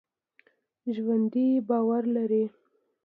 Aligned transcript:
ژوندي 0.95 1.47
باور 1.67 2.03
لري 2.15 2.43